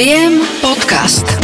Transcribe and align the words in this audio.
Viem 0.00 0.40
podcast. 0.62 1.39